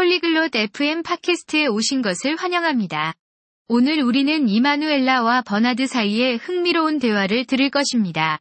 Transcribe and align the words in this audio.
폴리글롯 0.00 0.56
FM 0.56 1.02
팟캐스트에 1.02 1.66
오신 1.66 2.00
것을 2.00 2.34
환영합니다. 2.36 3.12
오늘 3.68 4.00
우리는 4.00 4.48
이마누엘라와 4.48 5.42
버나드 5.42 5.86
사이의 5.86 6.38
흥미로운 6.38 6.98
대화를 6.98 7.44
들을 7.44 7.68
것입니다. 7.68 8.40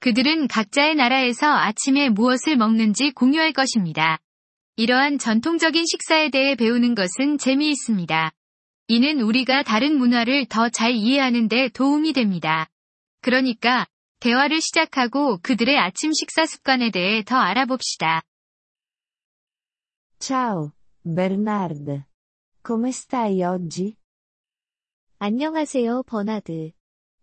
그들은 0.00 0.48
각자의 0.48 0.96
나라에서 0.96 1.46
아침에 1.46 2.08
무엇을 2.08 2.56
먹는지 2.56 3.12
공유할 3.12 3.52
것입니다. 3.52 4.18
이러한 4.74 5.18
전통적인 5.18 5.84
식사에 5.86 6.30
대해 6.30 6.56
배우는 6.56 6.96
것은 6.96 7.38
재미있습니다. 7.38 8.32
이는 8.88 9.20
우리가 9.20 9.62
다른 9.62 9.98
문화를 9.98 10.46
더 10.46 10.68
잘 10.70 10.90
이해하는 10.90 11.46
데 11.46 11.68
도움이 11.68 12.14
됩니다. 12.14 12.68
그러니까, 13.22 13.86
대화를 14.18 14.60
시작하고 14.60 15.38
그들의 15.40 15.78
아침 15.78 16.10
식사 16.12 16.46
습관에 16.46 16.90
대해 16.90 17.22
더 17.22 17.36
알아봅시다. 17.36 18.22
Ciao, 20.18 20.72
Bernard. 21.05 22.05
Come 22.65 22.89
stai 22.91 23.43
oggi? 23.43 23.95
안녕하세요, 25.19 26.03
버나드. 26.03 26.71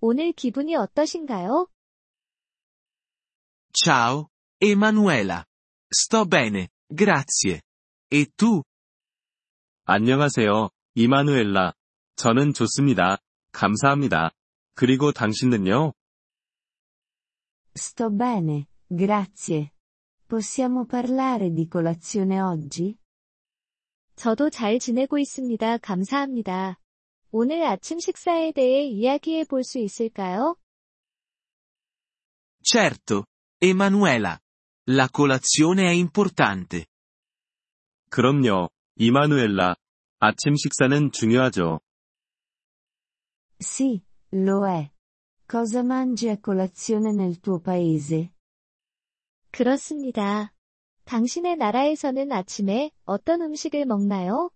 오늘 0.00 0.32
기분이 0.32 0.74
어떠신가요? 0.76 1.68
Ciao, 3.72 4.28
Emanuela. 4.60 5.44
Sto 5.92 6.24
bene, 6.24 6.68
grazie. 6.94 7.60
E 8.10 8.26
tu? 8.36 8.62
안녕하세요, 9.84 10.70
이마누엘라. 10.94 11.74
저는 12.16 12.52
좋습니다. 12.54 13.18
감사합니다. 13.52 14.30
그리고 14.74 15.12
당신은요? 15.12 15.92
Sto 17.76 18.10
bene, 18.10 18.66
grazie. 18.88 19.72
Possiamo 20.26 20.86
parlare 20.86 21.50
di 21.52 21.68
colazione 21.68 22.40
oggi? 22.42 22.96
저도 24.19 24.49
잘 24.49 24.79
지내고 24.79 25.17
있습니다. 25.17 25.77
감사합니다. 25.77 26.77
오늘 27.31 27.63
아침 27.65 27.99
식사에 28.01 28.51
대해 28.51 28.83
이야기해 28.85 29.45
볼 29.45 29.63
수 29.63 29.79
있을까요? 29.79 30.57
Certo, 32.61 33.23
Emanuela. 33.61 34.39
La 34.89 35.07
colazione 35.07 35.87
è 35.89 35.93
importante. 35.93 36.85
그럼요, 38.09 38.67
이마누엘라. 38.97 39.75
아침 40.19 40.53
식사는 40.57 41.13
중요하죠. 41.13 41.79
Sì, 43.61 44.03
lo 44.33 44.67
è. 44.67 44.91
Cosa 45.47 45.81
mangi 45.81 46.27
a 46.27 46.37
colazione 46.43 47.13
nel 47.13 47.39
tuo 47.39 47.61
paese? 47.61 48.33
그렇습니다. 49.51 50.53
당신의 51.09 51.57
나라에서는 51.57 52.31
아침에 52.31 52.91
어떤 53.03 53.41
음식을 53.41 53.85
먹나요? 53.85 54.51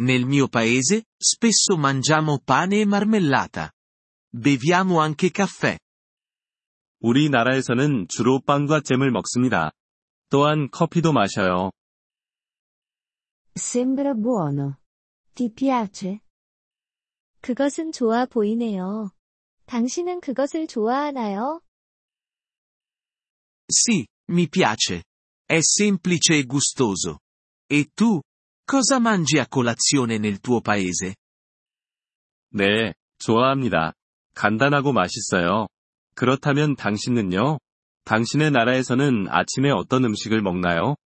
Nel 0.00 0.22
mio 0.24 0.48
paese, 0.48 1.04
spesso 1.22 1.76
mangiamo 1.76 2.40
pane 2.44 2.80
e 2.80 2.82
marmellata. 2.82 3.70
Beviamo 4.34 5.00
anche 5.00 5.30
caffè. 5.30 5.78
우리나라에서는 6.98 8.08
주로 8.08 8.40
빵과 8.40 8.80
잼을 8.80 9.12
먹습니다. 9.12 9.70
또한 10.30 10.68
커피도 10.68 11.12
마셔요. 11.12 11.70
Sembra 13.56 14.14
buono. 14.14 14.78
Ti 15.36 15.54
piace? 15.54 16.18
그것은 17.40 17.92
좋아 17.92 18.26
보이네요. 18.26 19.12
당신은 19.66 20.20
그것을 20.20 20.66
좋아하나요? 20.66 21.62
Sì, 23.70 24.06
mi 24.30 24.48
piace. 24.48 25.04
È 25.44 25.60
semplice 25.60 26.36
e 26.36 26.44
gustoso. 26.44 27.20
E 27.66 27.90
tu? 27.94 28.20
Cosa 28.64 28.98
mangi 28.98 29.38
a 29.38 29.48
colazione 29.48 30.18
nel 30.18 30.40
tuo 30.40 30.60
paese? 30.60 31.16
네, 32.52 32.94
좋아합니다. 33.18 33.92
간단하고 34.34 34.92
맛있어요. 34.92 35.66
그렇다면 36.14 36.76
당신은요? 36.76 37.58
당신의 38.04 38.50
나라에서는 38.52 39.26
아침에 39.28 39.70
어떤 39.70 40.04
음식을 40.04 40.40
먹나요? 40.42 40.96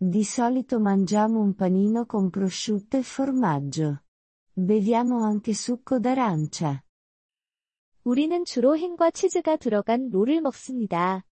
Di 0.00 0.22
solito 0.22 0.78
mangiamo 0.78 1.40
un 1.40 1.54
panino 1.54 2.06
con 2.06 2.30
prosciutto 2.30 2.96
e 2.98 3.02
formaggio. 3.02 4.02
Beviamo 4.54 5.24
anche 5.24 5.54
succo 5.54 6.00
d'arancia. 6.00 6.82
우리는 8.04 8.44
주로 8.44 8.76
햄과 8.76 9.10
치즈가 9.10 9.56
들어간 9.56 10.08
롤을 10.10 10.40
먹습니다. 10.40 11.24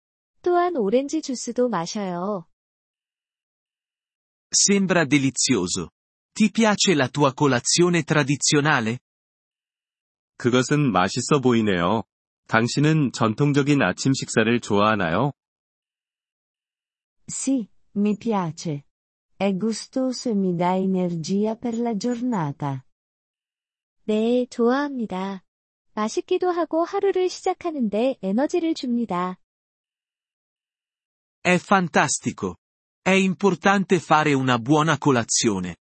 또한 0.44 0.76
오렌지 0.76 1.22
주스도 1.22 1.68
마셔요. 1.68 2.46
Sembra 4.52 5.04
delizioso. 5.04 5.88
Ti 6.34 6.50
piace 6.50 6.92
la 6.94 7.08
tua 7.08 7.32
colazione 7.36 8.04
tradizionale? 8.04 8.98
그것은 10.36 10.92
맛있어 10.92 11.40
보이네요. 11.40 12.02
당신은 12.46 13.12
전통적인 13.12 13.80
아침 13.82 14.12
식사를 14.12 14.60
좋아하나요? 14.60 15.32
Sì, 17.26 17.66
mi 17.96 18.16
piace. 18.16 18.84
È 19.36 19.56
gustoso 19.56 20.28
e 20.28 20.34
mi 20.34 20.54
dà 20.54 20.76
energia 20.76 21.56
per 21.56 21.80
la 21.80 21.96
giornata. 21.96 22.84
네, 24.04 24.46
좋아합니다. 24.50 25.42
맛있기도 25.94 26.50
하고 26.50 26.84
하루를 26.84 27.30
시작하는데 27.30 28.18
에너지를 28.20 28.74
줍니다. 28.74 29.38
È 31.43 31.57
fantastico. 31.57 32.57
È 33.01 33.11
importante 33.11 33.99
fare 33.99 34.33
una 34.33 34.59
buona 34.59 34.97
colazione. 34.97 35.75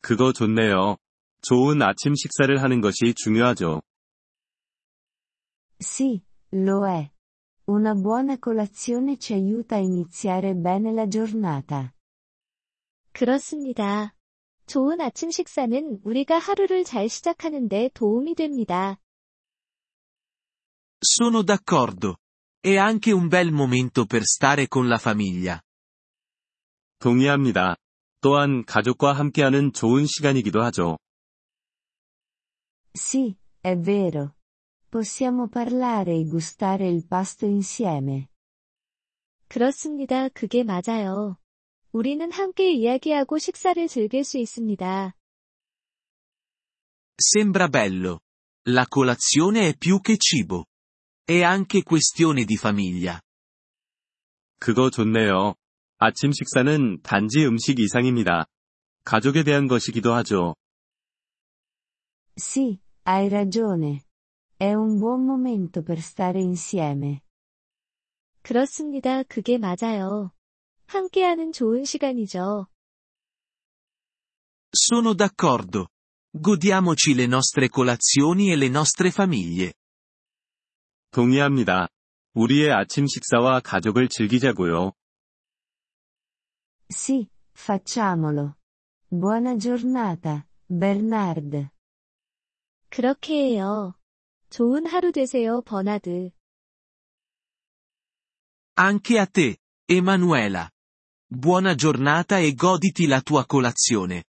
그거 0.00 0.32
좋네요. 0.32 0.96
좋은 1.42 1.82
아침 1.82 2.14
식사를 2.14 2.62
하는 2.62 2.80
것이 2.80 3.14
중요하죠. 3.14 3.82
Sì, 5.80 6.22
lo 6.52 6.86
è. 6.86 7.10
Una 7.66 7.94
buona 7.94 8.38
colazione 8.38 9.18
ci 9.18 9.34
aiuta 9.34 9.76
a 9.76 9.78
iniziare 9.78 10.54
bene 10.54 10.92
la 10.92 11.06
giornata. 11.06 11.92
그렇습니다. 13.12 14.14
좋은 14.66 15.00
아침 15.00 15.30
식사는 15.30 16.00
우리가 16.04 16.38
하루를 16.38 16.84
잘 16.84 17.08
시작하는데 17.08 17.90
도움이 17.94 18.34
됩니다. 18.34 18.98
Sono 21.02 21.42
d'accordo. 21.44 22.16
È 22.62 22.76
anche 22.76 23.12
un 23.12 23.28
bel 23.28 23.52
momento 23.52 24.04
per 24.04 24.24
stare 24.24 24.66
con 24.68 24.88
la 24.88 24.98
famiglia. 24.98 25.60
동의합니다. 26.98 27.76
또한 28.20 28.64
가족과 28.64 29.12
함께하는 29.12 29.72
좋은 29.72 30.06
시간이기도 30.06 30.62
하죠. 30.62 30.98
Sì, 32.94 33.36
è 33.62 33.76
vero. 33.76 34.34
Possiamo 34.90 35.48
parlare 35.48 36.14
e 36.14 36.24
gustare 36.24 36.88
il 36.88 37.06
pasto 37.06 37.46
insieme. 37.46 38.28
그렇습니다. 39.48 40.28
그게 40.30 40.64
맞아요. 40.64 41.36
우리는 41.92 42.30
함께 42.32 42.72
이야기하고 42.72 43.38
식사를 43.38 43.86
즐길 43.86 44.24
수 44.24 44.38
있습니다. 44.38 45.14
Sembra 47.16 47.68
bello. 47.68 48.20
La 48.68 48.86
colazione 48.86 49.68
è 49.68 49.76
più 49.76 50.00
che 50.00 50.16
cibo. 50.18 50.66
È 51.25 51.41
anche 51.41 51.83
questione 51.83 52.43
di 52.43 52.57
famiglia. 52.57 53.21
그거 54.59 54.89
좋네요. 54.89 55.55
아침 55.97 56.33
식사는 56.33 57.01
단지 57.01 57.45
음식 57.45 57.79
이상입니다. 57.79 58.45
가족에 59.05 59.43
대한 59.43 59.67
것이기도 59.67 60.13
하죠. 60.15 60.55
Sì, 62.35 62.79
hai 63.05 63.27
ragione. 63.27 64.03
È 64.57 64.73
un 64.73 64.99
buon 64.99 65.23
momento 65.23 65.81
per 65.81 65.99
stare 65.99 66.41
insieme. 66.41 67.21
그렇습니다. 68.41 69.23
그게 69.23 69.57
맞아요. 69.57 70.31
함께하는 70.87 71.53
좋은 71.53 71.85
시간이죠. 71.85 72.67
Sono 74.71 75.13
d'accordo. 75.13 75.87
Godiamoci 76.31 77.13
le 77.13 77.27
nostre 77.27 77.69
colazioni 77.69 78.51
e 78.51 78.57
le 78.57 78.67
nostre 78.67 79.09
famiglie. 79.09 79.73
동의합니다. 81.13 81.89
우리의 82.33 82.71
아침 82.71 83.05
식사와 83.05 83.59
가족을 83.59 84.09
즐기자고요. 84.09 84.93
Sì, 86.89 87.27
facciamolo. 87.55 88.55
Buona 89.11 89.57
giornata, 89.59 90.43
Bernard. 90.67 91.69
그렇게 92.89 93.35
해요. 93.35 93.93
좋은 94.49 94.87
하루 94.87 95.11
되세요, 95.11 95.61
버나드. 95.61 96.31
Anche 98.75 99.19
a 99.19 99.27
te, 99.27 99.57
Emanuela. 99.87 100.71
Buona 101.29 101.75
giornata 101.75 102.39
e 102.39 102.55
goditi 102.55 103.05
la 103.05 103.21
tua 103.21 103.45
colazione. 103.45 104.23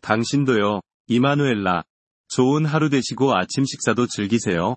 당신도요, 0.00 0.80
이마누엘라. 1.08 1.84
좋은 2.28 2.64
하루 2.64 2.88
되시고 2.88 3.36
아침 3.36 3.66
식사도 3.66 4.06
즐기세요. 4.06 4.76